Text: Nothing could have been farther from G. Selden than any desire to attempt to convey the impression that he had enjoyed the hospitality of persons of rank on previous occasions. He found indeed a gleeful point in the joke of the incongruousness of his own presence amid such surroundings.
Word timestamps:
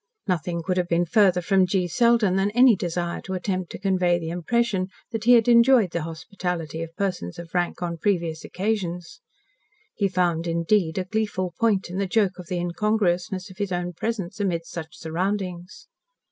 Nothing 0.27 0.63
could 0.63 0.77
have 0.77 0.87
been 0.87 1.05
farther 1.05 1.41
from 1.43 1.67
G. 1.67 1.87
Selden 1.87 2.35
than 2.35 2.49
any 2.55 2.75
desire 2.75 3.21
to 3.21 3.35
attempt 3.35 3.71
to 3.71 3.77
convey 3.77 4.17
the 4.17 4.31
impression 4.31 4.87
that 5.11 5.25
he 5.25 5.33
had 5.33 5.47
enjoyed 5.47 5.91
the 5.91 6.01
hospitality 6.01 6.81
of 6.81 6.95
persons 6.95 7.37
of 7.37 7.53
rank 7.53 7.83
on 7.83 7.99
previous 7.99 8.43
occasions. 8.43 9.21
He 9.93 10.07
found 10.07 10.47
indeed 10.47 10.97
a 10.97 11.05
gleeful 11.05 11.53
point 11.59 11.91
in 11.91 11.99
the 11.99 12.07
joke 12.07 12.39
of 12.39 12.47
the 12.47 12.57
incongruousness 12.57 13.51
of 13.51 13.59
his 13.59 13.71
own 13.71 13.93
presence 13.93 14.39
amid 14.39 14.65
such 14.65 14.97
surroundings. 14.97 15.87